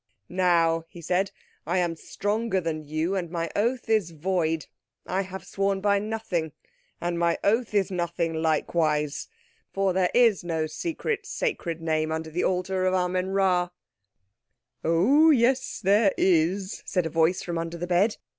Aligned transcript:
"Now," 0.29 0.85
he 0.89 0.99
said, 0.99 1.29
"I 1.67 1.77
am 1.77 1.95
stronger 1.95 2.59
than 2.59 2.83
you 2.85 3.15
and 3.15 3.29
my 3.29 3.51
oath 3.55 3.87
is 3.87 4.09
void. 4.09 4.65
I 5.05 5.21
have 5.21 5.45
sworn 5.45 5.79
by 5.79 5.99
nothing, 5.99 6.53
and 6.99 7.19
my 7.19 7.37
oath 7.43 7.75
is 7.75 7.91
nothing 7.91 8.33
likewise. 8.33 9.27
For 9.71 9.93
there 9.93 10.09
is 10.15 10.43
no 10.43 10.65
secret, 10.65 11.27
sacred 11.27 11.83
name 11.83 12.11
under 12.11 12.31
the 12.31 12.43
altar 12.43 12.87
of 12.87 12.95
Amen 12.95 13.27
Rā." 13.27 13.69
"Oh, 14.83 15.29
yes 15.29 15.79
there 15.79 16.15
is!" 16.17 16.81
said 16.83 17.05
a 17.05 17.09
voice 17.11 17.43
from 17.43 17.59
under 17.59 17.77
the 17.77 17.85
bed. 17.85 18.17